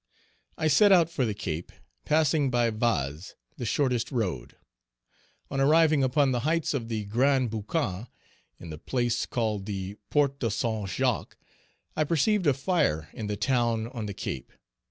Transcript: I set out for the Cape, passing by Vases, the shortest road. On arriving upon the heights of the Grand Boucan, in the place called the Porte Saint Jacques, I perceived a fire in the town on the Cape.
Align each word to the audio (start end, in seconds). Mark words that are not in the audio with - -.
I 0.57 0.67
set 0.67 0.91
out 0.91 1.11
for 1.11 1.25
the 1.25 1.35
Cape, 1.35 1.71
passing 2.05 2.49
by 2.49 2.71
Vases, 2.71 3.35
the 3.57 3.67
shortest 3.67 4.11
road. 4.11 4.55
On 5.51 5.61
arriving 5.61 6.03
upon 6.03 6.31
the 6.31 6.39
heights 6.39 6.73
of 6.73 6.87
the 6.87 7.05
Grand 7.05 7.51
Boucan, 7.51 8.07
in 8.59 8.71
the 8.71 8.79
place 8.79 9.27
called 9.27 9.67
the 9.67 9.97
Porte 10.09 10.51
Saint 10.51 10.89
Jacques, 10.89 11.37
I 11.95 12.03
perceived 12.03 12.47
a 12.47 12.53
fire 12.55 13.09
in 13.13 13.27
the 13.27 13.37
town 13.37 13.89
on 13.89 14.07
the 14.07 14.15
Cape. 14.15 14.51